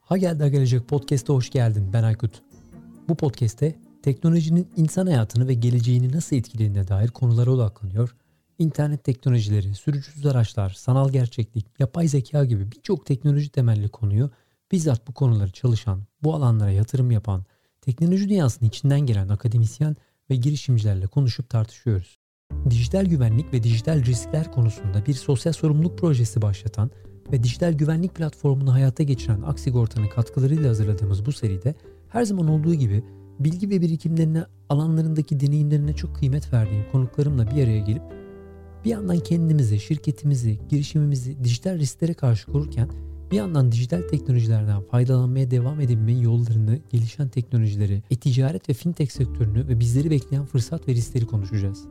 [0.00, 1.92] Ha geldi gelecek podcast'a hoş geldin.
[1.92, 2.42] Ben Aykut.
[3.08, 8.16] Bu podcast'te teknolojinin insan hayatını ve geleceğini nasıl etkilediğine dair konulara odaklanıyor.
[8.58, 14.30] İnternet teknolojileri, sürücüsüz araçlar, sanal gerçeklik, yapay zeka gibi birçok teknoloji temelli konuyu
[14.72, 17.44] bizzat bu konuları çalışan, bu alanlara yatırım yapan,
[17.80, 19.96] teknoloji dünyasının içinden gelen akademisyen
[20.30, 22.18] ve girişimcilerle konuşup tartışıyoruz.
[22.70, 26.90] Dijital güvenlik ve dijital riskler konusunda bir sosyal sorumluluk projesi başlatan
[27.32, 31.74] ve dijital güvenlik platformunu hayata geçiren Aksigorta'nın katkılarıyla hazırladığımız bu seride
[32.08, 33.04] her zaman olduğu gibi
[33.40, 38.02] bilgi ve birikimlerine, alanlarındaki deneyimlerine çok kıymet verdiğim konuklarımla bir araya gelip
[38.84, 42.88] bir yandan kendimizi, şirketimizi, girişimimizi dijital risklere karşı korurken
[43.30, 49.80] bir yandan dijital teknolojilerden faydalanmaya devam edebilmenin yollarını, gelişen teknolojileri, e-ticaret ve fintech sektörünü ve
[49.80, 51.84] bizleri bekleyen fırsat ve riskleri konuşacağız.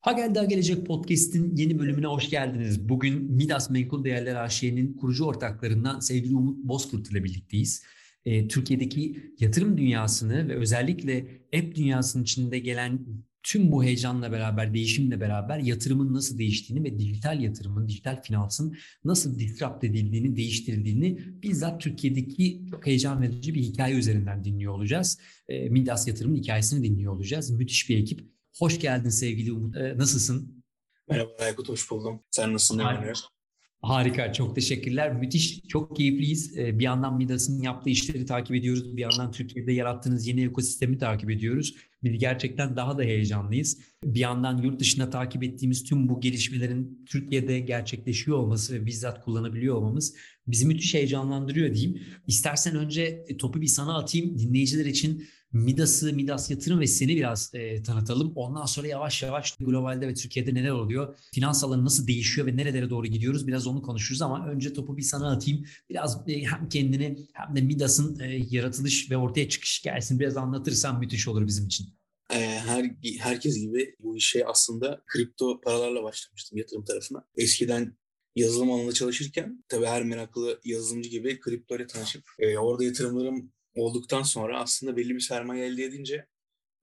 [0.00, 2.88] Ha geldi ha gelecek podcast'in yeni bölümüne hoş geldiniz.
[2.88, 7.82] Bugün Midas Menkul Değerler AŞ'nin kurucu ortaklarından sevgili Umut Bozkurt ile birlikteyiz.
[8.24, 11.18] E, Türkiye'deki yatırım dünyasını ve özellikle
[11.56, 13.00] app dünyasının içinde gelen
[13.42, 19.38] tüm bu heyecanla beraber, değişimle beraber yatırımın nasıl değiştiğini ve dijital yatırımın, dijital finansın nasıl
[19.38, 25.18] disrupt edildiğini, değiştirildiğini bizzat Türkiye'deki çok heyecan verici bir hikaye üzerinden dinliyor olacağız.
[25.48, 27.50] E, Midas yatırımın hikayesini dinliyor olacağız.
[27.50, 28.20] Müthiş bir ekip.
[28.58, 29.76] Hoş geldin sevgili Umut.
[29.76, 30.64] E, nasılsın?
[31.10, 32.20] Merhaba Aykut, hoş buldum.
[32.30, 32.78] Sen nasılsın?
[32.78, 33.37] Harika.
[33.82, 35.12] Harika, çok teşekkürler.
[35.12, 36.56] Müthiş, çok keyifliyiz.
[36.56, 38.96] Bir yandan Midas'ın yaptığı işleri takip ediyoruz.
[38.96, 41.74] Bir yandan Türkiye'de yarattığınız yeni ekosistemi takip ediyoruz.
[42.02, 43.78] Biz gerçekten daha da heyecanlıyız.
[44.04, 49.74] Bir yandan yurt dışında takip ettiğimiz tüm bu gelişmelerin Türkiye'de gerçekleşiyor olması ve bizzat kullanabiliyor
[49.74, 50.14] olmamız
[50.46, 52.00] bizi müthiş heyecanlandırıyor diyeyim.
[52.26, 54.38] İstersen önce topu bir sana atayım.
[54.38, 58.32] Dinleyiciler için Midas'ı, Midas Yatırım ve seni biraz e, tanıtalım.
[58.34, 61.18] Ondan sonra yavaş yavaş globalde ve Türkiye'de neler oluyor?
[61.34, 63.46] Finans alanı nasıl değişiyor ve nerelere doğru gidiyoruz?
[63.46, 65.64] Biraz onu konuşuruz ama önce topu bir sana atayım.
[65.90, 71.00] Biraz e, hem kendini hem de Midas'ın e, yaratılış ve ortaya çıkış hikayesini biraz anlatırsan
[71.00, 71.86] müthiş olur bizim için.
[72.30, 77.24] Her, herkes gibi bu işe aslında kripto paralarla başlamıştım yatırım tarafına.
[77.36, 77.96] Eskiden
[78.36, 84.22] yazılım alanında çalışırken tabii her meraklı yazılımcı gibi kripto ile tanışıp e, orada yatırımlarım olduktan
[84.22, 86.26] sonra aslında belli bir sermaye elde edince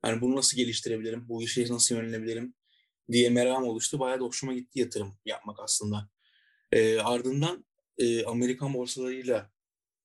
[0.01, 2.53] hani bunu nasıl geliştirebilirim, bu işe nasıl yönelebilirim
[3.11, 3.99] diye merakım oluştu.
[3.99, 6.09] Bayağı da hoşuma gitti yatırım yapmak aslında.
[6.71, 7.65] E, ardından
[7.97, 9.51] e, Amerikan borsalarıyla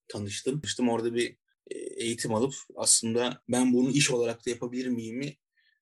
[0.09, 0.61] tanıştım.
[0.65, 1.37] İşte orada bir
[1.97, 5.37] eğitim alıp aslında ben bunu iş olarak da yapabilir miyimi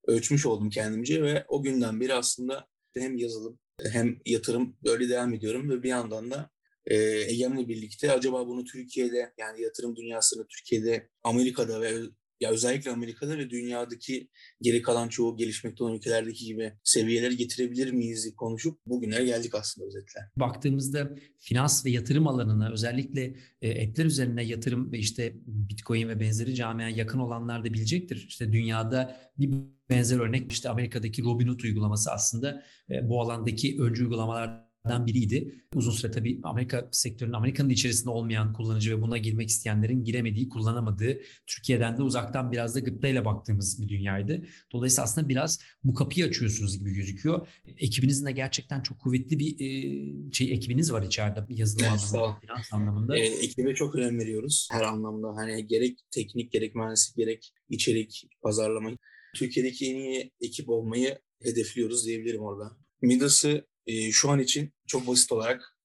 [0.06, 3.58] ölçmüş oldum kendimce ve o günden beri aslında hem yazılım
[3.92, 6.50] hem yatırım böyle devam ediyorum ve bir yandan da
[6.88, 6.96] e,
[7.32, 11.92] Ege'mle birlikte acaba bunu Türkiye'de yani yatırım dünyasını Türkiye'de, Amerika'da ve
[12.40, 14.28] ya özellikle Amerika'da ve dünyadaki
[14.62, 20.20] geri kalan çoğu gelişmekte olan ülkelerdeki gibi seviyeleri getirebilir miyiz konuşup bugünlere geldik aslında özetle.
[20.36, 26.54] Baktığımızda finans ve yatırım alanına özellikle e, etler üzerine yatırım ve işte Bitcoin ve benzeri
[26.54, 28.26] camiaya yakın olanlar da bilecektir.
[28.28, 29.50] İşte dünyada bir
[29.90, 35.64] benzer örnek işte Amerika'daki Robinhood uygulaması aslında e, bu alandaki öncü uygulamalar biriydi.
[35.74, 41.20] Uzun süre tabii Amerika sektörünün Amerika'nın içerisinde olmayan kullanıcı ve buna girmek isteyenlerin giremediği, kullanamadığı,
[41.46, 44.46] Türkiye'den de uzaktan biraz da gıptayla baktığımız bir dünyaydı.
[44.72, 47.48] Dolayısıyla aslında biraz bu kapıyı açıyorsunuz gibi gözüküyor.
[47.78, 52.72] Ekibinizin de gerçekten çok kuvvetli bir e, şey ekibiniz var içeride yazılım evet, anlamında, finans
[52.72, 53.18] anlamında.
[53.18, 55.28] E, ekibe çok önem veriyoruz her anlamda.
[55.36, 58.90] Hani gerek teknik, gerek mühendislik, gerek içerik, pazarlama.
[59.36, 62.76] Türkiye'deki en iyi ekip olmayı hedefliyoruz diyebilirim orada.
[63.02, 65.76] Midas'ı e, şu an için çok basit olarak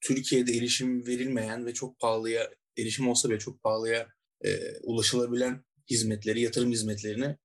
[0.00, 4.08] Türkiye'de erişim verilmeyen ve çok pahalıya erişim olsa bile çok pahalıya
[4.44, 7.36] e, ulaşılabilen hizmetleri, yatırım hizmetlerini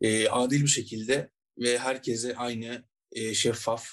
[0.00, 3.86] e, adil bir şekilde ve herkese aynı e, şeffaf,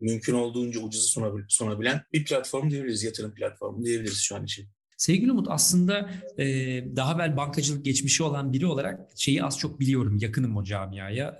[0.00, 4.68] mümkün olduğunca ucuzu sunabilen bir platform diyebiliriz, yatırım platformu diyebiliriz şu an için.
[4.96, 6.46] Sevgili Umut aslında e,
[6.96, 10.18] daha evvel bankacılık geçmişi olan biri olarak şeyi az çok biliyorum.
[10.20, 11.38] Yakınım o camiaya.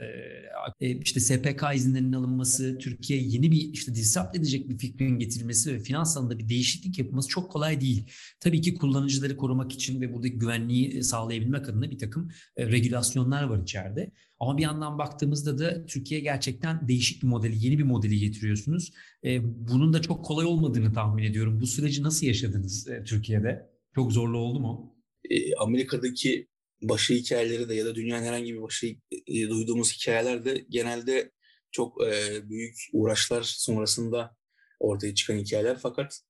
[0.81, 5.79] E, işte SPK izinlerinin alınması, Türkiye yeni bir işte disrupt edecek bir fikrin getirilmesi ve
[5.79, 8.11] finans alanında bir değişiklik yapılması çok kolay değil.
[8.41, 13.63] Tabii ki kullanıcıları korumak için ve buradaki güvenliği sağlayabilmek adına bir takım e, regülasyonlar var
[13.63, 14.11] içeride.
[14.41, 18.93] Ama bir yandan baktığımızda da Türkiye gerçekten değişik bir modeli, yeni bir modeli getiriyorsunuz.
[19.25, 21.61] E, bunun da çok kolay olmadığını tahmin ediyorum.
[21.61, 23.71] Bu süreci nasıl yaşadınız e, Türkiye'de?
[23.95, 24.97] Çok zorlu oldu mu?
[25.31, 26.49] E, Amerika'daki
[26.83, 28.97] başı hikayeleri de ya da dünyanın herhangi bir başı
[29.29, 31.33] duyduğumuz hikayeler de genelde
[31.71, 32.01] çok
[32.45, 34.37] büyük uğraşlar sonrasında
[34.81, 35.79] ortaya çıkan hikayeler.
[35.83, 36.21] Fakat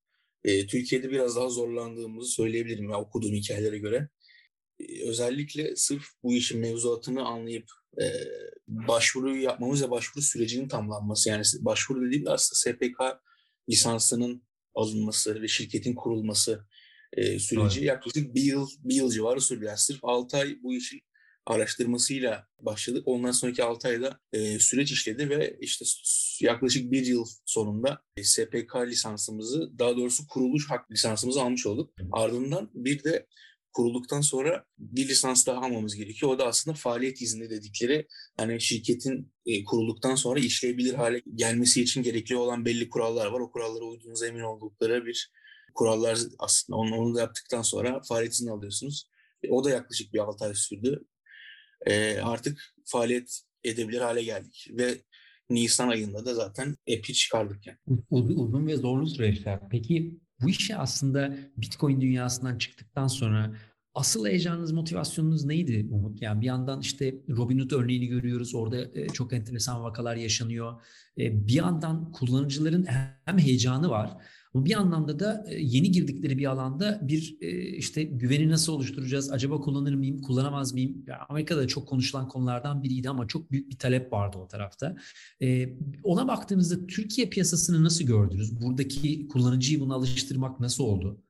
[0.45, 4.09] Türkiye'de biraz daha zorlandığımızı söyleyebilirim ya okuduğum hikayelere göre.
[4.81, 7.67] E, özellikle sırf bu işin mevzuatını anlayıp
[8.01, 8.07] e,
[8.69, 13.01] başvuruyu yapmamız ve başvuru sürecinin tamamlanması yani başvuru dediğim aslında SPK
[13.71, 14.43] lisansının
[14.75, 16.67] alınması ve şirketin kurulması
[17.13, 17.89] e, süreci evet.
[17.89, 19.65] yaklaşık bir yıl bir yıl civarı sürdü.
[19.65, 21.01] Yani sırf 6 ay bu işin
[21.47, 23.03] araştırmasıyla başladık.
[23.07, 25.85] Ondan sonraki 6 ayda e, süreç işledi ve işte
[26.41, 31.95] yaklaşık bir yıl sonunda SPK lisansımızı daha doğrusu kuruluş hak lisansımızı almış olduk.
[32.13, 33.27] Ardından bir de
[33.75, 36.33] kurulduktan sonra bir lisans daha almamız gerekiyor.
[36.33, 38.07] O da aslında faaliyet izni dedikleri
[38.41, 43.41] yani şirketin e, kurulduktan sonra işleyebilir hale gelmesi için gerekli olan belli kurallar var.
[43.41, 45.31] O kurallara uyduğunuza emin oldukları bir
[45.75, 49.09] kurallar aslında onu, onu da yaptıktan sonra faaliyet izni alıyorsunuz.
[49.43, 51.05] E, o da yaklaşık bir 6 ay sürdü.
[51.87, 54.99] E, artık faaliyet edebilir hale geldik ve
[55.51, 57.79] Nisan ayında da zaten app'i çıkardık yani.
[58.11, 59.61] Uzun ve zorlu süreçler.
[59.71, 63.57] Peki bu işe aslında Bitcoin dünyasından çıktıktan sonra
[63.95, 66.23] asıl heyecanınız, motivasyonunuz neydi Umut?
[66.23, 68.55] Yani bir yandan işte Robinhood örneğini görüyoruz.
[68.55, 70.83] Orada e, çok enteresan vakalar yaşanıyor.
[71.19, 72.87] E, bir yandan kullanıcıların
[73.25, 74.11] hem heyecanı var
[74.55, 79.33] bir anlamda da e, yeni girdikleri bir alanda bir e, işte güveni nasıl oluşturacağız?
[79.33, 81.05] Acaba kullanır mıyım, kullanamaz mıyım?
[81.29, 84.97] Amerika'da çok konuşulan konulardan biriydi ama çok büyük bir talep vardı o tarafta.
[85.43, 85.69] E,
[86.03, 88.61] ona baktığımızda Türkiye piyasasını nasıl gördünüz?
[88.61, 91.21] Buradaki kullanıcıyı buna alıştırmak nasıl oldu?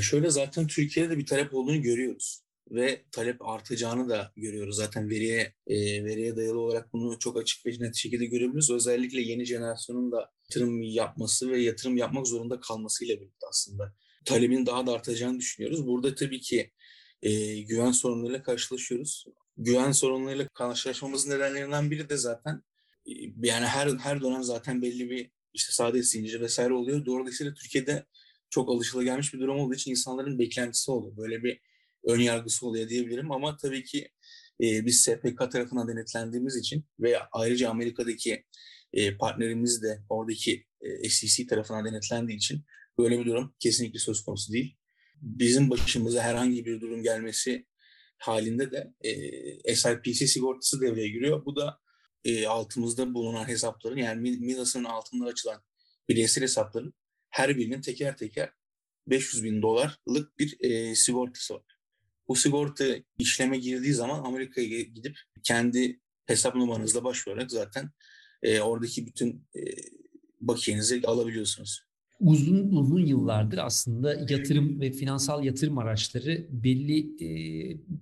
[0.00, 4.76] şöyle zaten Türkiye'de bir talep olduğunu görüyoruz ve talep artacağını da görüyoruz.
[4.76, 8.70] Zaten veriye e, veriye dayalı olarak bunu çok açık ve net şekilde görebiliyoruz.
[8.70, 13.94] Özellikle yeni jenerasyonun da yatırım yapması ve yatırım yapmak zorunda kalmasıyla birlikte aslında
[14.24, 15.86] talebin daha da artacağını düşünüyoruz.
[15.86, 16.70] Burada tabii ki
[17.22, 19.24] e, güven sorunlarıyla karşılaşıyoruz.
[19.56, 22.62] Güven sorunlarıyla karşılaşmamızın nedenlerinden biri de zaten
[23.06, 23.12] e,
[23.42, 27.06] yani her her dönem zaten belli bir işte saadet zinciri vesaire oluyor.
[27.06, 28.06] Dolayısıyla Türkiye'de
[28.50, 31.16] çok alışılagelmiş bir durum olduğu için insanların beklentisi oluyor.
[31.16, 31.60] Böyle bir
[32.06, 34.08] ön yargısı oluyor diyebilirim ama tabii ki
[34.60, 38.44] e, biz SPK tarafından denetlendiğimiz için ve ayrıca Amerika'daki
[38.92, 42.64] e, partnerimiz de oradaki e, SEC tarafından denetlendiği için
[42.98, 44.76] böyle bir durum kesinlikle söz konusu değil.
[45.20, 47.66] Bizim başımıza herhangi bir durum gelmesi
[48.18, 48.94] halinde de
[49.64, 51.44] e, SIPC sigortası devreye giriyor.
[51.44, 51.78] Bu da
[52.24, 55.62] e, altımızda bulunan hesapların yani Midas'ın altında açılan
[56.08, 56.94] bireysel hesapların
[57.30, 58.52] her birinin teker teker
[59.06, 61.73] 500 bin dolarlık bir e, sigortası var.
[62.28, 62.84] Bu sigorta
[63.18, 67.90] işleme girdiği zaman Amerika'ya gidip kendi hesap numaranızla başvurarak zaten
[68.42, 69.60] e, oradaki bütün e,
[70.40, 71.84] bakiyenizi alabiliyorsunuz.
[72.20, 77.28] Uzun uzun yıllardır aslında yatırım ve finansal yatırım araçları belli e,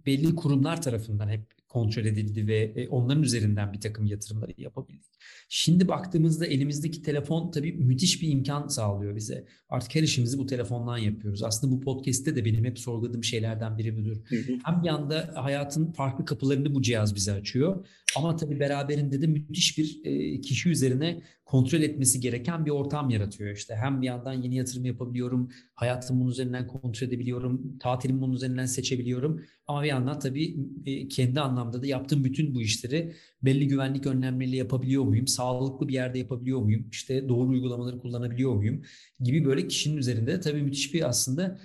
[0.07, 1.41] belli kurumlar tarafından hep
[1.73, 5.13] kontrol edildi ve e, onların üzerinden bir takım yatırımları yapabildik.
[5.49, 9.47] Şimdi baktığımızda elimizdeki telefon tabii müthiş bir imkan sağlıyor bize.
[9.69, 11.43] Artık her işimizi bu telefondan yapıyoruz.
[11.43, 14.17] Aslında bu podcast'te de benim hep sorguladığım şeylerden biri budur.
[14.65, 17.87] Hem bir yanda hayatın farklı kapılarını bu cihaz bize açıyor.
[18.17, 21.23] Ama tabii beraberinde de müthiş bir e, kişi üzerine
[21.53, 23.77] kontrol etmesi gereken bir ortam yaratıyor işte.
[23.77, 29.45] Hem bir yandan yeni yatırım yapabiliyorum, hayatımı bunun üzerinden kontrol edebiliyorum, tatilimi bunun üzerinden seçebiliyorum.
[29.67, 30.57] Ama bir yandan tabii
[30.87, 35.27] e, kendi anlamda da yaptığım bütün bu işleri belli güvenlik önlemleriyle yapabiliyor muyum?
[35.27, 36.89] Sağlıklı bir yerde yapabiliyor muyum?
[36.93, 38.83] İşte doğru uygulamaları kullanabiliyor muyum?
[39.21, 41.59] Gibi böyle kişinin üzerinde tabii müthiş bir aslında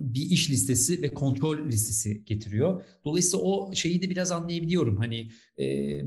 [0.00, 2.84] bir iş listesi ve kontrol listesi getiriyor.
[3.04, 4.96] Dolayısıyla o şeyi de biraz anlayabiliyorum.
[4.96, 5.30] Hani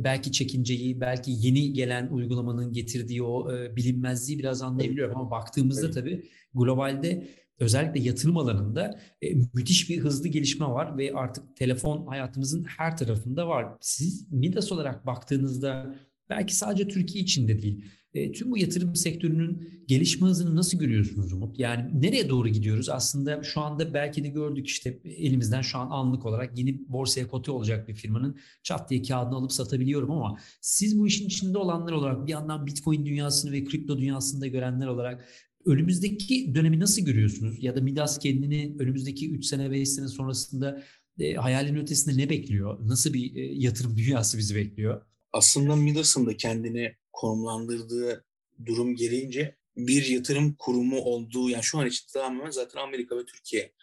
[0.04, 5.18] belki çekinceyi, belki yeni gelen uygulamanın getirdiği o bilinmezliği biraz anlayabiliyorum.
[5.18, 5.94] Ama baktığımızda evet.
[5.94, 7.28] tabii globalde
[7.62, 13.48] özellikle yatırım alanında e, müthiş bir hızlı gelişme var ve artık telefon hayatımızın her tarafında
[13.48, 13.68] var.
[13.82, 15.96] Siz Midas olarak baktığınızda
[16.32, 21.60] belki sadece Türkiye içinde değil, e, tüm bu yatırım sektörünün gelişme hızını nasıl görüyorsunuz Umut?
[21.60, 22.90] Yani nereye doğru gidiyoruz?
[22.90, 27.52] Aslında şu anda belki de gördük işte elimizden şu an anlık olarak yeni borsaya kote
[27.52, 32.28] olacak bir firmanın çat diye kağıdını alıp satabiliyorum ama siz bu işin içinde olanlar olarak
[32.28, 35.26] bir yandan Bitcoin dünyasını ve kripto dünyasında görenler olarak
[35.66, 37.64] önümüzdeki dönemi nasıl görüyorsunuz?
[37.64, 40.84] Ya da Midas kendini önümüzdeki 3 sene 5 sene sonrasında
[41.20, 42.88] e, hayalin ötesinde ne bekliyor?
[42.88, 45.02] Nasıl bir e, yatırım dünyası bizi bekliyor?
[45.34, 48.26] Aslında Midas'ın da kendini konumlandırdığı
[48.66, 53.74] durum gereğince bir yatırım kurumu olduğu yani şu an için tamamen zaten Amerika ve Türkiye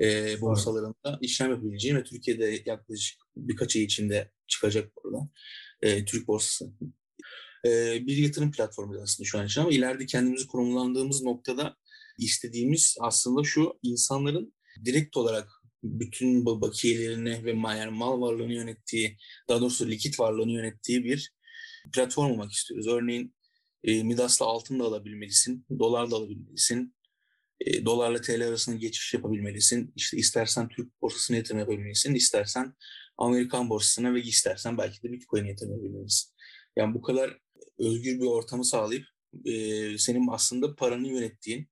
[0.00, 5.28] e, borsalarında işlem yapabileceği ve Türkiye'de yaklaşık birkaç ay içinde çıkacak burada
[5.82, 6.72] e, Türk borsası.
[7.66, 7.70] E,
[8.06, 11.76] bir yatırım platformu aslında şu an için ama ileride kendimizi konumlandığımız noktada
[12.18, 14.54] istediğimiz aslında şu insanların
[14.84, 19.16] direkt olarak bütün bakiyelerini ve yani mal varlığını yönettiği,
[19.48, 21.32] daha doğrusu likit varlığını yönettiği bir
[21.92, 22.86] platform olmak istiyoruz.
[22.86, 23.34] Örneğin
[23.84, 26.94] e, Midas'la altın da alabilmelisin, dolar da alabilmelisin,
[27.60, 29.92] e, dolarla TL arasında geçiş yapabilmelisin.
[29.96, 32.74] İşte istersen Türk borsasına yatırım yapabilmelisin, istersen
[33.18, 36.32] Amerikan borsasına ve istersen belki de Bitcoin'e yatırım yapabilmelisin.
[36.76, 37.38] Yani bu kadar
[37.78, 39.06] özgür bir ortamı sağlayıp
[39.44, 39.52] e,
[39.98, 41.68] senin aslında paranı yönettiğin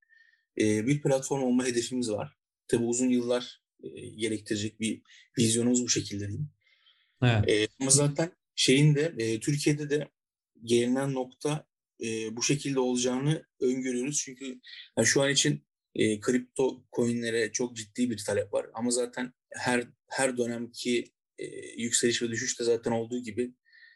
[0.61, 2.37] e, bir platform olma hedefimiz var.
[2.69, 3.60] Tabi uzun yıllar
[4.16, 5.02] gerektirecek bir
[5.38, 6.50] vizyonumuz bu şekilde diyeyim.
[7.22, 7.49] Evet.
[7.49, 10.08] E, ama zaten şeyin de e, Türkiye'de de
[10.64, 11.66] gelinen nokta
[12.02, 14.22] e, bu şekilde olacağını öngörüyoruz.
[14.25, 14.60] Çünkü
[14.96, 18.66] yani şu an için e, kripto coinlere çok ciddi bir talep var.
[18.75, 21.44] Ama zaten her her dönemki e,
[21.76, 23.54] yükseliş ve düşüş de zaten olduğu gibi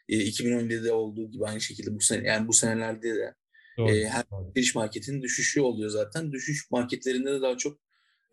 [0.09, 3.35] e, 2017'de olduğu gibi aynı şekilde bu sene yani bu senelerde de
[3.77, 3.91] Doğru.
[3.91, 6.31] E, her yükseliş marketin düşüşü oluyor zaten.
[6.31, 7.79] Düşüş marketlerinde de daha çok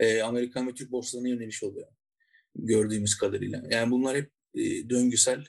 [0.00, 1.88] e, Amerikan ve Türk borsalarına yöneliş oluyor
[2.54, 3.62] gördüğümüz kadarıyla.
[3.70, 5.44] Yani bunlar hep e, döngüsel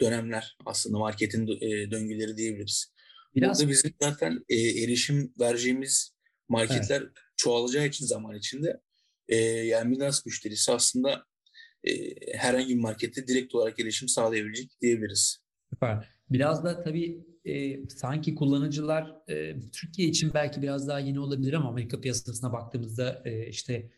[0.00, 2.92] dönemler aslında marketin e, döngüleri diyebiliriz.
[3.34, 6.16] Biraz Burada bizim zaten e, erişim vereceğimiz
[6.48, 7.12] marketler evet.
[7.36, 8.80] çoğalacağı için zaman içinde
[9.28, 11.26] e, yani Midas müşterisi aslında
[11.84, 11.92] e,
[12.38, 15.38] herhangi bir markette direkt olarak erişim sağlayabilecek diyebiliriz.
[15.72, 16.16] Süper.
[16.30, 21.68] Biraz da tabii e, sanki kullanıcılar e, Türkiye için belki biraz daha yeni olabilir ama
[21.68, 23.90] Amerika piyasasına baktığımızda e, işte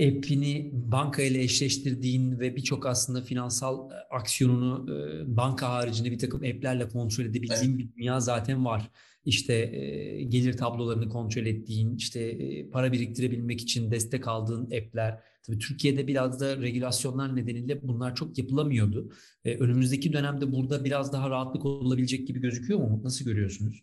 [0.00, 6.40] app'ini banka ile eşleştirdiğin ve birçok aslında finansal e, aksiyonunu e, banka haricinde bir takım
[6.40, 7.78] app'lerle kontrol edebildiğin evet.
[7.78, 8.90] bir dünya zaten var.
[9.24, 12.38] İşte e, gelir tablolarını kontrol ettiğin, işte
[12.72, 15.20] para biriktirebilmek için destek aldığın app'ler.
[15.46, 19.12] Tabii Türkiye'de biraz da regülasyonlar nedeniyle bunlar çok yapılamıyordu.
[19.44, 23.00] Önümüzdeki dönemde burada biraz daha rahatlık olabilecek gibi gözüküyor mu?
[23.04, 23.82] Nasıl görüyorsunuz?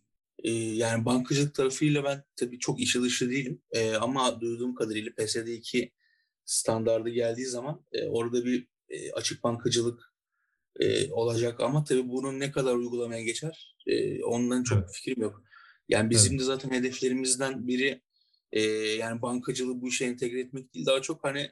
[0.73, 3.61] Yani bankacılık tarafıyla ben tabii çok işi dışı değilim.
[3.71, 5.89] E, ama duyduğum kadarıyla PSD2
[6.47, 10.13] standardı geldiği zaman e, orada bir e, açık bankacılık
[10.79, 14.89] e, olacak ama tabii bunun ne kadar uygulamaya geçer e, ondan çok evet.
[14.93, 15.43] fikrim yok.
[15.89, 16.41] Yani bizim evet.
[16.41, 18.01] de zaten hedeflerimizden biri
[18.51, 21.51] e, yani bankacılığı bu işe entegre etmek değil daha çok hani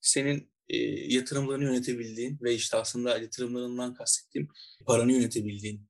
[0.00, 0.76] senin e,
[1.14, 4.48] yatırımlarını yönetebildiğin ve işte aslında yatırımlarından kastettiğim
[4.86, 5.88] paranı yönetebildiğin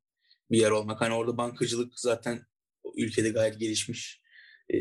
[0.51, 1.01] bir yer olmak.
[1.01, 2.47] Hani orada bankacılık zaten
[2.97, 4.23] ülkede gayet gelişmiş
[4.71, 4.79] e,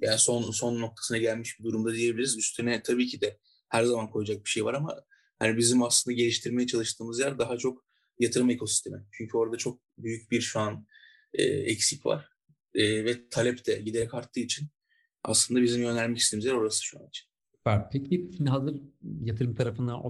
[0.00, 2.38] yani son son noktasına gelmiş bir durumda diyebiliriz.
[2.38, 3.38] Üstüne tabii ki de
[3.68, 5.04] her zaman koyacak bir şey var ama
[5.38, 7.84] hani bizim aslında geliştirmeye çalıştığımız yer daha çok
[8.18, 9.06] yatırım ekosistemi.
[9.12, 10.86] Çünkü orada çok büyük bir şu an
[11.34, 12.28] e, eksik var.
[12.74, 14.68] E, ve talep de giderek arttığı için
[15.24, 17.28] aslında bizim yönelmek istediğimiz yer orası şu an için.
[17.92, 18.80] Peki şimdi hazır
[19.22, 20.02] yatırım tarafına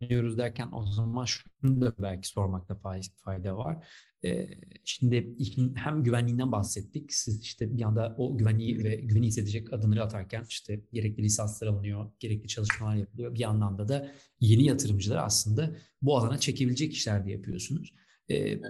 [0.00, 2.80] odaklanıyoruz derken o zaman şunu da belki sormakta
[3.24, 3.86] fayda var.
[4.84, 5.36] Şimdi
[5.74, 7.12] hem güvenliğinden bahsettik.
[7.12, 12.10] Siz işte bir anda o güvenliği ve güveni hissedecek adımları atarken işte gerekli lisanslar alınıyor,
[12.20, 13.34] gerekli çalışmalar yapılıyor.
[13.34, 17.94] Bir anlamda da yeni yatırımcılar aslında bu alana çekebilecek işler de yapıyorsunuz.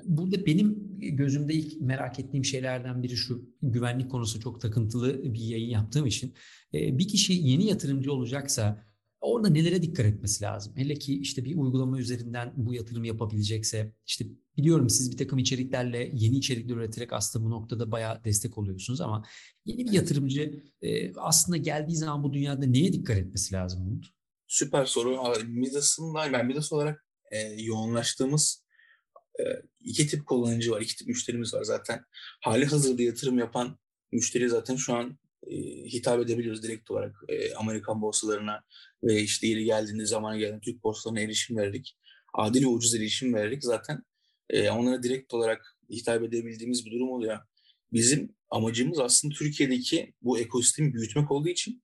[0.05, 5.71] Burada benim gözümde ilk merak ettiğim şeylerden biri şu güvenlik konusu çok takıntılı bir yayın
[5.71, 6.35] yaptığım için.
[6.73, 8.90] Bir kişi yeni yatırımcı olacaksa
[9.21, 10.73] orada nelere dikkat etmesi lazım?
[10.77, 16.11] Hele ki işte bir uygulama üzerinden bu yatırım yapabilecekse işte biliyorum siz bir takım içeriklerle
[16.15, 19.25] yeni içerikler üreterek aslında bu noktada bayağı destek oluyorsunuz ama
[19.65, 24.07] yeni bir yatırımcı e, aslında geldiği zaman bu dünyada neye dikkat etmesi lazım Umut?
[24.47, 25.23] Süper soru.
[25.49, 28.65] Midas'ın ben Midas olarak e, yoğunlaştığımız
[29.41, 29.43] e,
[29.81, 32.05] iki tip kullanıcı var, iki tip müşterimiz var zaten.
[32.41, 33.79] Hali hazırda yatırım yapan
[34.13, 38.65] müşteri zaten şu an e, hitap edebiliyoruz direkt olarak e, Amerikan borsalarına
[39.03, 41.97] ve işte yeri geldiğinde zamanı geldiğinde Türk borsalarına erişim verdik.
[42.35, 43.65] Adil ve ucuz erişim verdik.
[43.65, 44.03] Zaten
[44.51, 47.39] e, onlara direkt olarak hitap edebildiğimiz bir durum oluyor.
[47.93, 51.83] Bizim amacımız aslında Türkiye'deki bu ekosistemi büyütmek olduğu için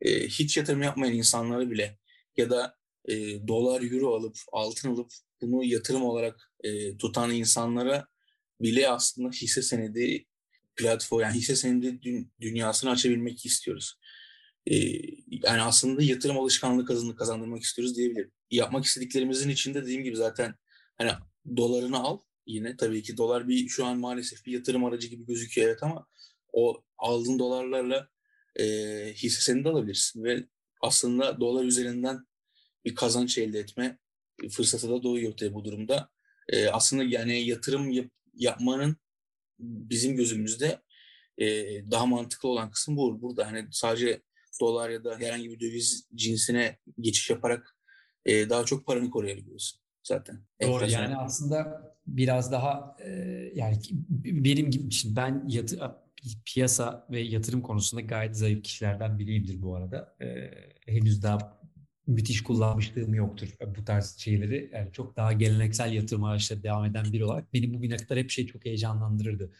[0.00, 1.98] e, hiç yatırım yapmayan insanlara bile
[2.36, 2.76] ya da
[3.08, 5.10] e, dolar, euro alıp, altın alıp
[5.40, 8.06] bunu yatırım olarak e, tutan insanlara
[8.60, 10.26] bile aslında hisse senedi
[10.76, 13.98] platform, yani hisse senedi dü- dünyasını açabilmek istiyoruz.
[14.66, 14.76] E,
[15.30, 18.32] yani aslında yatırım alışkanlığı kazanı kazandırmak istiyoruz diyebilirim.
[18.50, 20.54] Yapmak istediklerimizin içinde dediğim gibi zaten
[20.98, 21.10] hani
[21.56, 25.68] dolarını al yine tabii ki dolar bir şu an maalesef bir yatırım aracı gibi gözüküyor
[25.68, 26.06] evet ama
[26.52, 28.08] o aldığın dolarlarla
[28.56, 28.64] e,
[29.14, 30.44] hisse senedi alabilirsin ve
[30.80, 32.26] aslında dolar üzerinden
[32.84, 33.98] bir kazanç elde etme
[34.50, 36.10] fırsatı da doğuyor tabii bu durumda.
[36.48, 38.96] E, aslında yani yatırım yap, yapmanın
[39.58, 40.80] bizim gözümüzde
[41.38, 41.46] e,
[41.90, 43.22] daha mantıklı olan kısım bu.
[43.22, 44.22] Burada hani sadece
[44.60, 47.76] dolar ya da herhangi bir döviz cinsine geçiş yaparak
[48.26, 50.36] e, daha çok paranı koruyabiliyorsun zaten.
[50.62, 51.02] Doğru Enflasyon.
[51.02, 53.10] yani aslında biraz daha e,
[53.54, 53.78] yani
[54.24, 55.96] benim gibi şimdi ben yatı,
[56.44, 60.16] piyasa ve yatırım konusunda gayet zayıf kişilerden biriyimdir bu arada.
[60.20, 60.50] E,
[60.92, 61.63] henüz daha
[62.06, 64.70] müthiş kullanmışlığım yoktur bu tarz şeyleri.
[64.74, 68.46] Yani çok daha geleneksel yatırım araçları devam eden biri olarak beni bugüne kadar hep şey
[68.46, 69.52] çok heyecanlandırırdı.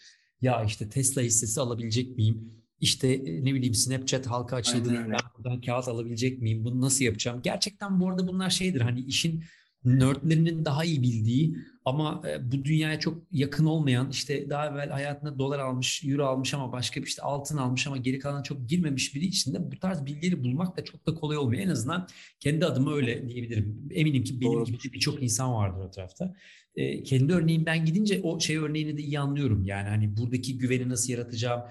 [0.42, 2.64] Ya işte Tesla hissesi alabilecek miyim?
[2.84, 4.94] işte e, ne bileyim Snapchat halka açıldı.
[4.94, 6.64] Ben buradan kağıt alabilecek miyim?
[6.64, 7.40] Bunu nasıl yapacağım?
[7.42, 8.80] Gerçekten bu arada bunlar şeydir.
[8.80, 9.44] Hani işin
[9.84, 15.38] nerdlerinin daha iyi bildiği ama e, bu dünyaya çok yakın olmayan işte daha evvel hayatında
[15.38, 19.14] dolar almış, euro almış ama başka bir işte altın almış ama geri kalan çok girmemiş
[19.14, 21.62] biri için de bu tarz bilgileri bulmak da çok da kolay olmuyor.
[21.62, 22.08] En azından
[22.40, 23.88] kendi adıma öyle diyebilirim.
[23.90, 24.64] Eminim ki benim Doğru.
[24.64, 26.34] gibi birçok insan vardır o tarafta.
[26.76, 29.64] E, kendi örneğim ben gidince o şey örneğini de iyi anlıyorum.
[29.64, 31.62] Yani hani buradaki güveni nasıl yaratacağım,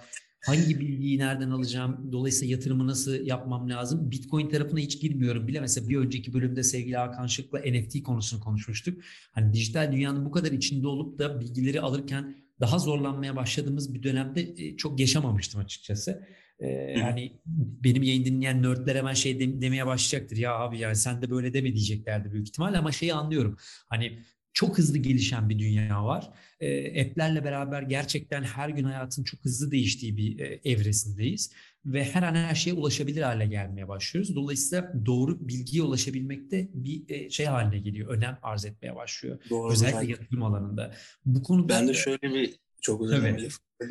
[0.46, 2.10] Hangi bilgiyi nereden alacağım?
[2.12, 4.12] Dolayısıyla yatırımı nasıl yapmam lazım?
[4.12, 5.60] Bitcoin tarafına hiç girmiyorum bile.
[5.60, 9.04] Mesela bir önceki bölümde sevgili Hakan Şık'la NFT konusunu konuşmuştuk.
[9.32, 14.42] Hani dijital dünyanın bu kadar içinde olup da bilgileri alırken daha zorlanmaya başladığımız bir dönemde
[14.58, 16.28] e, çok yaşamamıştım açıkçası.
[16.60, 17.40] Ee, hani
[17.84, 20.38] benim yayın dinleyen nerdler hemen şey demeye başlayacaktır.
[20.38, 23.58] Ya abi yani sen de böyle deme diyeceklerdi büyük ihtimal ama şeyi anlıyorum.
[23.90, 24.20] Hani
[24.54, 26.30] çok hızlı gelişen bir dünya var.
[26.60, 31.52] E, app'lerle beraber gerçekten her gün hayatın çok hızlı değiştiği bir e, evresindeyiz
[31.86, 34.36] ve her an her şeye ulaşabilir hale gelmeye başlıyoruz.
[34.36, 39.40] Dolayısıyla doğru bilgiye ulaşabilmekte bir e, şey haline geliyor, önem arz etmeye başlıyor.
[39.50, 40.08] Doğru, Özellikle ben...
[40.08, 40.94] yatırım alanında.
[41.26, 42.54] Bu konuda ben de şöyle bir
[42.84, 43.50] çok özür dilerim.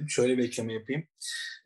[0.08, 1.04] Şöyle bir ekleme yapayım.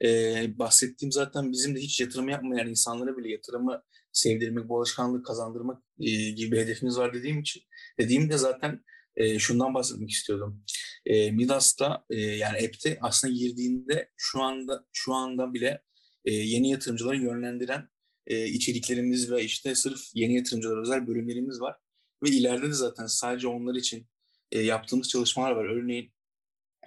[0.04, 5.83] Ee, bahsettiğim zaten bizim de hiç yatırım yapmayan insanlara bile yatırımı sevdirmek, bu alışkanlığı kazandırmak
[6.00, 7.62] e, gibi bir hedefimiz var dediğim için.
[7.99, 8.85] Dediğimde zaten
[9.16, 10.64] e, şundan bahsetmek istiyordum.
[11.06, 15.83] E, Midas'ta e, yani app'te aslında girdiğinde şu anda şu anda bile
[16.25, 17.88] e, yeni yatırımcıları yönlendiren
[18.26, 21.76] e, içeriklerimiz ve işte sırf yeni yatırımcılara özel bölümlerimiz var.
[22.25, 24.06] Ve ileride de zaten sadece onlar için
[24.52, 25.64] e, yaptığımız çalışmalar var.
[25.64, 26.12] Örneğin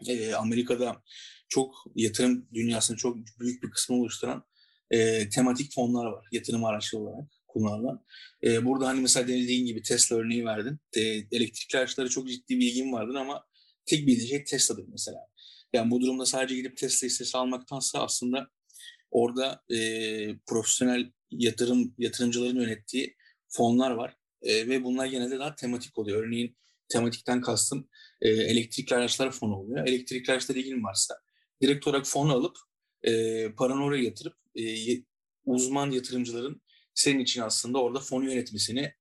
[0.07, 1.03] e, Amerika'da
[1.49, 4.43] çok yatırım dünyasının çok büyük bir kısmı oluşturan
[4.91, 8.05] e, tematik fonlar var yatırım araçları olarak kullanılan.
[8.43, 10.79] E, burada hani mesela dediğin gibi Tesla örneği verdin.
[10.93, 11.01] E,
[11.31, 13.45] elektrikli araçlara çok ciddi bilgim vardır ama
[13.85, 15.19] tek bildiği şey Tesla'dır mesela.
[15.73, 18.49] Yani bu durumda sadece gidip Tesla hissesi almaktansa aslında
[19.11, 19.77] orada e,
[20.47, 23.15] profesyonel yatırım yatırımcıların yönettiği
[23.47, 24.15] fonlar var.
[24.41, 26.23] E, ve bunlar genelde daha tematik oluyor.
[26.23, 26.57] Örneğin
[26.89, 27.89] tematikten kastım
[28.21, 29.87] e, elektrikli araçlar fonu oluyor.
[29.87, 31.15] Elektrikli araçlar ilgin varsa
[31.61, 32.57] direkt olarak fonu alıp
[33.03, 33.11] e,
[33.51, 34.63] paranı oraya yatırıp e,
[35.45, 36.61] uzman yatırımcıların
[36.93, 38.93] senin için aslında orada fonu yönetmesini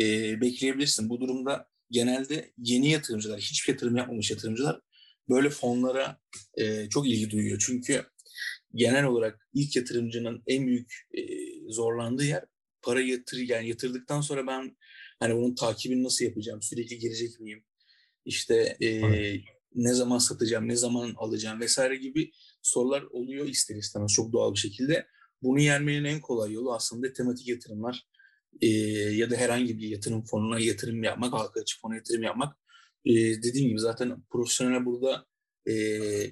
[0.00, 1.08] e, bekleyebilirsin.
[1.08, 4.80] Bu durumda genelde yeni yatırımcılar, hiç yatırım yapmamış yatırımcılar
[5.28, 6.18] böyle fonlara
[6.54, 7.62] e, çok ilgi duyuyor.
[7.66, 8.04] Çünkü
[8.74, 11.22] genel olarak ilk yatırımcının en büyük e,
[11.68, 12.44] zorlandığı yer
[12.82, 14.76] para yatır yani yatırdıktan sonra ben
[15.22, 16.62] hani bunun takibini nasıl yapacağım?
[16.62, 17.64] Sürekli girecek miyim?
[18.24, 19.02] İşte e,
[19.74, 22.32] ne zaman satacağım, ne zaman alacağım vesaire gibi
[22.62, 25.06] sorular oluyor ister istemez çok doğal bir şekilde.
[25.42, 28.06] Bunu yenmenin en kolay yolu aslında tematik yatırımlar
[28.60, 28.66] e,
[29.14, 32.56] ya da herhangi bir yatırım fonuna yatırım yapmak, halka açık fona yatırım yapmak.
[33.04, 35.26] E, dediğim gibi zaten profesyonel burada
[35.66, 35.74] e,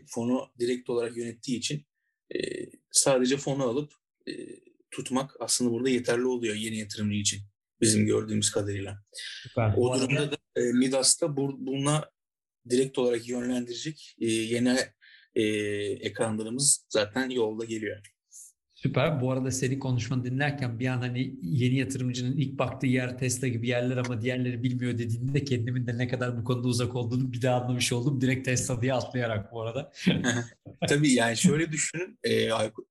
[0.06, 1.86] fonu direkt olarak yönettiği için
[2.34, 2.38] e,
[2.90, 3.92] sadece fonu alıp
[4.28, 4.32] e,
[4.90, 7.40] tutmak aslında burada yeterli oluyor yeni yatırımcı için
[7.80, 9.02] bizim gördüğümüz kadarıyla.
[9.12, 9.74] Süper.
[9.76, 12.10] O durumda da e, Midas'ta bu, buna
[12.70, 14.78] direkt olarak yönlendirecek e, yeni
[15.34, 15.42] e,
[16.00, 18.00] ekranlarımız zaten yolda geliyor.
[18.82, 19.20] Süper.
[19.20, 23.68] Bu arada senin konuşmanı dinlerken bir an hani yeni yatırımcının ilk baktığı yer Tesla gibi
[23.68, 27.60] yerler ama diğerleri bilmiyor dediğinde kendimin de ne kadar bu konuda uzak olduğunu bir daha
[27.60, 28.20] anlamış oldum.
[28.20, 29.92] Direkt Tesla diye atlayarak bu arada.
[30.88, 32.88] Tabii yani şöyle düşünün e, Aykut.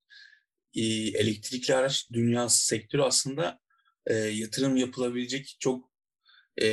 [0.75, 3.59] E, elektrikli araç dünyası sektörü aslında
[4.09, 5.91] e, yatırım yapılabilecek çok
[6.61, 6.65] e,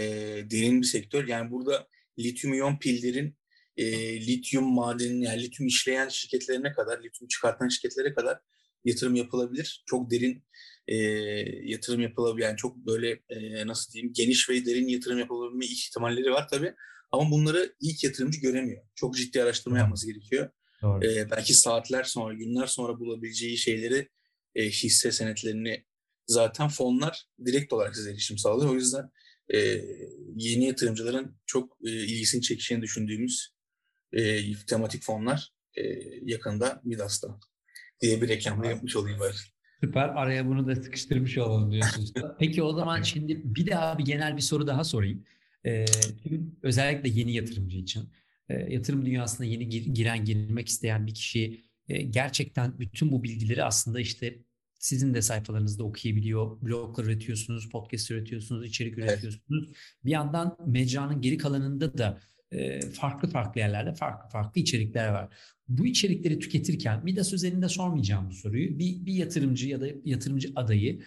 [0.50, 1.28] derin bir sektör.
[1.28, 3.36] Yani burada lityum iyon pillerin
[3.76, 3.86] e,
[4.26, 8.38] lityum madeni yani lityum işleyen şirketlerine kadar, lityum çıkartan şirketlere kadar
[8.84, 9.84] yatırım yapılabilir.
[9.86, 10.44] Çok derin
[10.88, 10.96] e,
[11.70, 12.46] yatırım yapılabilir.
[12.46, 16.74] Yani çok böyle e, nasıl diyeyim geniş ve derin yatırım yapılabilme ihtimalleri var tabii.
[17.12, 18.84] Ama bunları ilk yatırımcı göremiyor.
[18.94, 20.50] Çok ciddi araştırma yapması gerekiyor.
[20.82, 21.06] Doğru.
[21.06, 24.08] E, belki saatler sonra, günler sonra bulabileceği şeyleri,
[24.54, 25.84] e, hisse senetlerini
[26.26, 28.70] zaten fonlar direkt olarak size erişim sağlıyor.
[28.70, 29.10] O yüzden
[29.54, 29.58] e,
[30.36, 33.54] yeni yatırımcıların çok e, ilgisini çekeceğini düşündüğümüz
[34.12, 35.82] e, tematik fonlar e,
[36.22, 37.38] yakında Midas'ta
[38.00, 39.52] diye bir reklamda yapmış olayım var.
[39.80, 40.08] Süper.
[40.08, 42.12] Araya bunu da sıkıştırmış olalım diyorsunuz.
[42.38, 45.24] Peki o zaman şimdi bir daha bir genel bir soru daha sorayım.
[45.66, 45.84] Ee,
[46.62, 48.08] özellikle yeni yatırımcı için.
[48.48, 53.64] E, yatırım dünyasına yeni gir, giren, girmek isteyen bir kişi e, gerçekten bütün bu bilgileri
[53.64, 54.38] aslında işte
[54.86, 56.60] sizin de sayfalarınızda okuyabiliyor.
[56.62, 59.64] Bloglar üretiyorsunuz, podcast üretiyorsunuz, içerik üretiyorsunuz.
[59.68, 59.76] Evet.
[60.04, 62.20] Bir yandan mecranın geri kalanında da
[62.92, 65.34] farklı farklı yerlerde farklı farklı içerikler var.
[65.68, 68.78] Bu içerikleri tüketirken Midas özelinde sormayacağım bu soruyu.
[68.78, 71.02] Bir, bir yatırımcı ya da yatırımcı adayı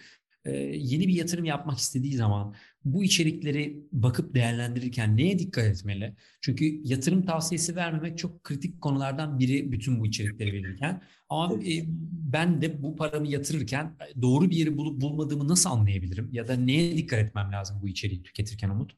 [0.72, 6.16] yeni bir yatırım yapmak istediği zaman bu içerikleri bakıp değerlendirirken neye dikkat etmeli?
[6.40, 11.02] Çünkü yatırım tavsiyesi vermemek çok kritik konulardan biri bütün bu içerikleri verirken.
[11.28, 16.28] Ama e, ben de bu paramı yatırırken doğru bir yeri bulup bulmadığımı nasıl anlayabilirim?
[16.32, 18.96] Ya da neye dikkat etmem lazım bu içeriği tüketirken Umut?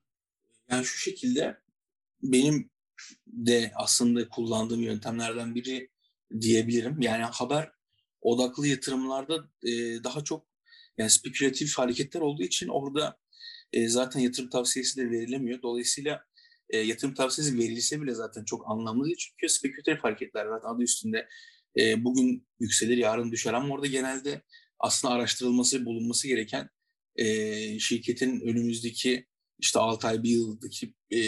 [0.70, 1.58] Yani şu şekilde
[2.22, 2.70] benim
[3.26, 5.90] de aslında kullandığım yöntemlerden biri
[6.40, 7.00] diyebilirim.
[7.00, 7.72] Yani haber
[8.20, 9.70] odaklı yatırımlarda e,
[10.04, 10.46] daha çok
[10.98, 13.21] yani spekülatif hareketler olduğu için orada
[13.72, 15.62] e, zaten yatırım tavsiyesi de verilemiyor.
[15.62, 16.24] Dolayısıyla
[16.70, 19.16] e, yatırım tavsiyesi verilse bile zaten çok anlamlı değil.
[19.18, 21.28] Çünkü spekülatif hareketler zaten adı üstünde
[21.78, 24.42] e, bugün yükselir yarın düşer ama orada genelde
[24.78, 26.68] aslında araştırılması bulunması gereken
[27.16, 29.26] e, şirketin önümüzdeki
[29.58, 31.20] işte 6 ay bir yıldaki e,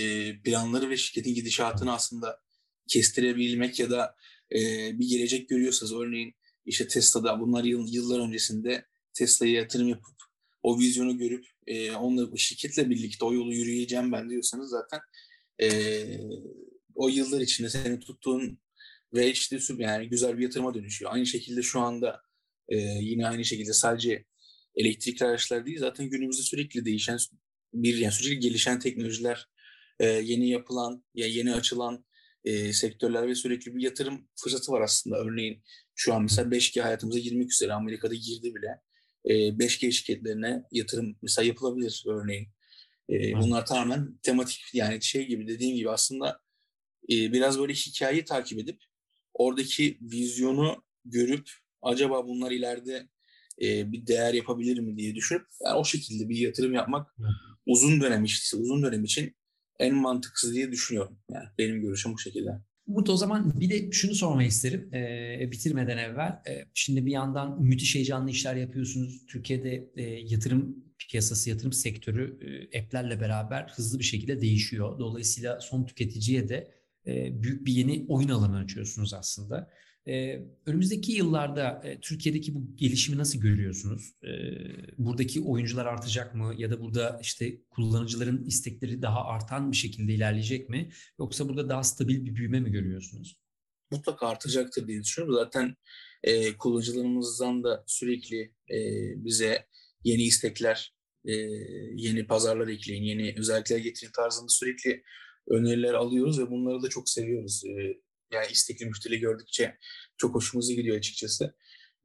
[0.42, 2.40] planları ve şirketin gidişatını aslında
[2.88, 4.16] kestirebilmek ya da
[4.52, 4.59] e,
[4.98, 10.14] bir gelecek görüyorsanız örneğin işte Tesla'da bunlar yıl, yıllar öncesinde Tesla'ya yatırım yapıp
[10.64, 15.00] o vizyonu görüp e, onunla şirketle birlikte o yolu yürüyeceğim ben diyorsanız zaten
[15.62, 15.68] e,
[16.94, 18.59] o yıllar içinde senin tuttuğun
[19.14, 21.12] ve işte yani güzel bir yatırıma dönüşüyor.
[21.14, 22.20] Aynı şekilde şu anda
[22.68, 24.24] e, yine aynı şekilde sadece
[24.77, 27.18] elektrikli araçlar değil zaten günümüzde sürekli değişen
[27.74, 29.48] bir yani sürekli gelişen teknolojiler,
[30.00, 32.05] e, yeni yapılan ya yeni açılan
[32.44, 35.18] e, sektörler ve sürekli bir yatırım fırsatı var aslında.
[35.18, 35.62] Örneğin
[35.94, 38.81] şu an mesela 5G hayatımıza girmek üzere Amerika'da girdi bile.
[39.24, 42.48] E, 5G şirketlerine yatırım mesela yapılabilir örneğin.
[43.10, 46.40] E, bunlar tamamen tematik yani şey gibi dediğim gibi aslında
[47.10, 48.82] e, biraz böyle hikayeyi takip edip
[49.34, 51.50] oradaki vizyonu görüp
[51.82, 53.08] acaba bunlar ileride
[53.62, 57.16] e, bir değer yapabilir mi diye düşünüp yani o şekilde bir yatırım yapmak
[57.66, 59.37] uzun dönem işte uzun dönem için
[59.78, 61.18] en mantıksız diye düşünüyorum.
[61.30, 62.50] Yani benim görüşüm bu şekilde.
[62.87, 66.42] Umut o zaman bir de şunu sormak isterim e, bitirmeden evvel.
[66.49, 69.27] E, şimdi bir yandan müthiş heyecanlı işler yapıyorsunuz.
[69.27, 72.38] Türkiye'de e, yatırım piyasası, yatırım sektörü
[72.73, 74.99] e, app'lerle beraber hızlı bir şekilde değişiyor.
[74.99, 76.75] Dolayısıyla son tüketiciye de
[77.07, 79.70] e, büyük bir yeni oyun alanı açıyorsunuz aslında.
[80.66, 84.14] Önümüzdeki yıllarda Türkiye'deki bu gelişimi nasıl görüyorsunuz?
[84.98, 90.68] Buradaki oyuncular artacak mı ya da burada işte kullanıcıların istekleri daha artan bir şekilde ilerleyecek
[90.68, 90.92] mi?
[91.18, 93.36] Yoksa burada daha stabil bir büyüme mi görüyorsunuz?
[93.90, 95.34] Mutlaka artacaktır diye düşünüyorum.
[95.44, 95.76] Zaten
[96.22, 98.40] e, kullanıcılarımızdan da sürekli
[98.70, 98.78] e,
[99.24, 99.66] bize
[100.04, 101.32] yeni istekler, e,
[101.94, 105.02] yeni pazarlar ekleyin, yeni özellikler getirin tarzında sürekli
[105.48, 107.62] öneriler alıyoruz ve bunları da çok seviyoruz.
[107.64, 108.00] E,
[108.32, 109.78] yani istekli müşteri gördükçe
[110.16, 111.54] çok hoşumuza gidiyor açıkçası.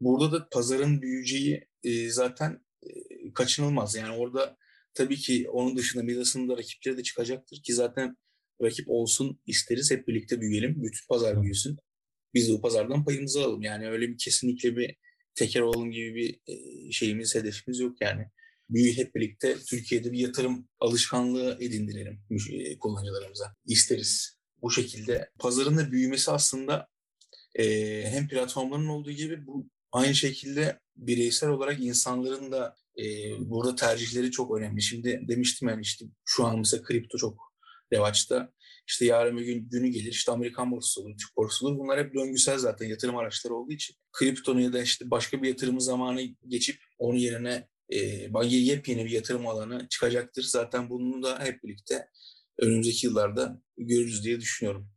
[0.01, 2.89] Burada da pazarın büyüyeceği e, zaten e,
[3.33, 3.95] kaçınılmaz.
[3.95, 4.57] Yani orada
[4.93, 8.17] tabii ki onun dışında Midas'ın da rakipleri de çıkacaktır ki zaten
[8.61, 10.83] rakip olsun isteriz hep birlikte büyüyelim.
[10.83, 11.77] Bütün pazar büyüsün.
[12.33, 13.61] Biz de bu pazardan payımızı alalım.
[13.61, 14.95] Yani öyle bir kesinlikle bir
[15.35, 18.25] teker olalım gibi bir e, şeyimiz, hedefimiz yok yani.
[18.69, 23.55] Büyü hep birlikte Türkiye'de bir yatırım alışkanlığı edindirelim e, kullanıcılarımıza.
[23.65, 25.29] İsteriz bu şekilde.
[25.39, 26.87] Pazarın da büyümesi aslında
[27.55, 33.03] e, hem platformların olduğu gibi bu aynı şekilde bireysel olarak insanların da e,
[33.39, 34.81] burada tercihleri çok önemli.
[34.81, 37.53] Şimdi demiştim yani işte şu an mesela kripto çok
[37.93, 38.53] revaçta.
[38.87, 41.79] İşte yarın bir gün günü gelir işte Amerikan borsası olur, Türk borsası olur.
[41.79, 43.95] Bunlar hep döngüsel zaten yatırım araçları olduğu için.
[44.11, 47.97] Kriptonun ya da işte başka bir yatırım zamanı geçip onun yerine e,
[48.45, 50.43] yepyeni bir yatırım alanı çıkacaktır.
[50.43, 52.07] Zaten bunu da hep birlikte
[52.61, 54.89] önümüzdeki yıllarda görürüz diye düşünüyorum.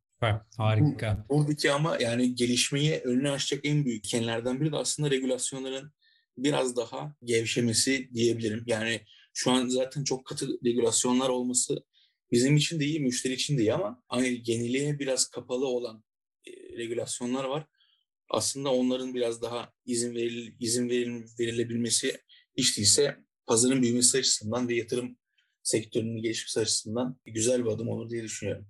[0.56, 1.26] Harika.
[1.28, 5.92] Buradaki ama yani gelişmeyi önüne açacak en büyük kenlerden biri de aslında regülasyonların
[6.36, 8.64] biraz daha gevşemesi diyebilirim.
[8.66, 9.00] Yani
[9.34, 11.84] şu an zaten çok katı regülasyonlar olması
[12.32, 16.04] bizim için de iyi, müşteri için de iyi ama hani yeniliğe biraz kapalı olan
[16.46, 17.66] e, regülasyonlar var.
[18.30, 22.20] Aslında onların biraz daha izin veril, izin veril, verilebilmesi
[22.56, 25.16] hiç değilse pazarın büyümesi açısından ve yatırım
[25.62, 28.66] sektörünün gelişmesi açısından güzel bir adım olur diye düşünüyorum.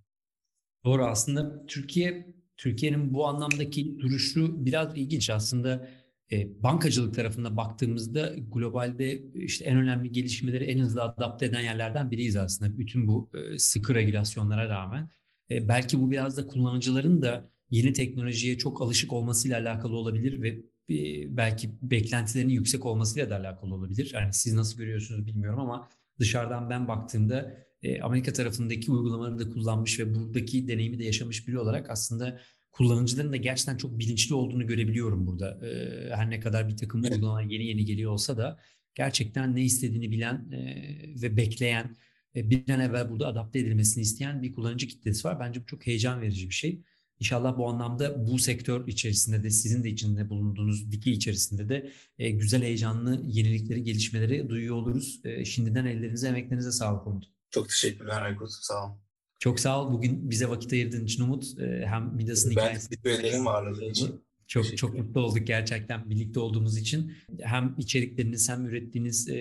[0.84, 5.88] Doğru aslında Türkiye Türkiye'nin bu anlamdaki duruşu biraz ilginç aslında
[6.32, 12.36] e, bankacılık tarafında baktığımızda globalde işte en önemli gelişmeleri en hızlı adapte eden yerlerden biriyiz
[12.36, 15.10] aslında bütün bu e, sıkı regülasyonlara rağmen.
[15.50, 20.48] E, belki bu biraz da kullanıcıların da yeni teknolojiye çok alışık olmasıyla alakalı olabilir ve
[20.94, 24.10] e, belki beklentilerinin yüksek olmasıyla da alakalı olabilir.
[24.14, 30.00] Yani siz nasıl görüyorsunuz bilmiyorum ama dışarıdan ben baktığımda e, Amerika tarafındaki uygulamaları da kullanmış
[30.00, 32.40] ve buradaki deneyimi de yaşamış biri olarak aslında
[32.72, 35.66] kullanıcıların da gerçekten çok bilinçli olduğunu görebiliyorum burada.
[35.66, 38.58] E, her ne kadar bir takım uygulamalar yeni yeni geliyor olsa da
[38.94, 41.96] gerçekten ne istediğini bilen e, ve bekleyen
[42.34, 45.40] bir an evvel burada adapte edilmesini isteyen bir kullanıcı kitlesi var.
[45.40, 46.82] Bence bu çok heyecan verici bir şey.
[47.22, 52.30] İnşallah bu anlamda bu sektör içerisinde de sizin de içinde bulunduğunuz dikey içerisinde de e,
[52.30, 55.20] güzel heyecanlı yenilikleri, gelişmeleri duyuyor oluruz.
[55.24, 57.24] E, şimdiden ellerinize, emeklerinize sağlık Umut.
[57.50, 58.50] Çok teşekkürler Aykut.
[58.50, 58.96] Sağ olun.
[59.38, 59.92] Çok sağ ol.
[59.92, 61.58] Bugün bize vakit ayırdığın için Umut.
[61.58, 62.90] E, hem Midas'ın hikayesi.
[62.90, 64.24] Ben teşekkür ederim ağırladığın için.
[64.46, 67.12] Çok çok mutlu olduk gerçekten birlikte olduğumuz için.
[67.40, 69.36] Hem içerikleriniz hem ürettiğiniz e,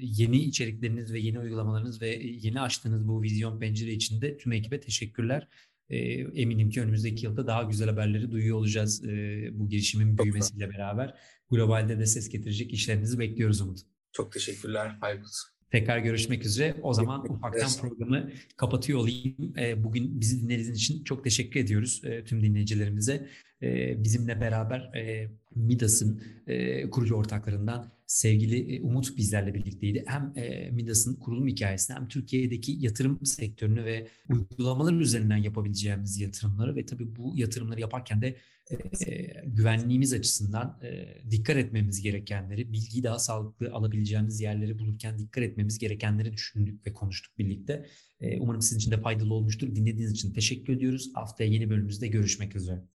[0.00, 2.08] yeni içerikleriniz ve yeni uygulamalarınız ve
[2.42, 5.48] yeni açtığınız bu vizyon pencere içinde tüm ekibe teşekkürler.
[5.90, 5.98] E,
[6.42, 11.14] eminim ki önümüzdeki yılda daha güzel haberleri duyuyor olacağız e, bu girişimin büyümesiyle beraber.
[11.50, 13.78] Globalde de ses getirecek işlerinizi bekliyoruz Umut.
[14.12, 15.55] Çok teşekkürler Aykut.
[15.70, 16.76] Tekrar görüşmek üzere.
[16.82, 19.54] O zaman ufaktan programı kapatıyor olayım.
[19.76, 23.28] Bugün bizi dinlediğiniz için çok teşekkür ediyoruz tüm dinleyicilerimize.
[23.96, 24.90] Bizimle beraber
[25.54, 26.22] Midas'ın
[26.90, 30.04] kurucu ortaklarından sevgili Umut bizlerle birlikteydi.
[30.06, 30.34] Hem
[30.72, 37.32] Midas'ın kurulum hikayesini hem Türkiye'deki yatırım sektörünü ve uygulamalar üzerinden yapabileceğimiz yatırımları ve tabii bu
[37.36, 38.36] yatırımları yaparken de
[39.44, 40.80] güvenliğimiz açısından
[41.30, 47.38] dikkat etmemiz gerekenleri, bilgiyi daha sağlıklı alabileceğimiz yerleri bulurken dikkat etmemiz gerekenleri düşündük ve konuştuk
[47.38, 47.86] birlikte.
[48.40, 49.76] umarım sizin için de faydalı olmuştur.
[49.76, 51.10] Dinlediğiniz için teşekkür ediyoruz.
[51.14, 52.95] Haftaya yeni bölümümüzde görüşmek üzere.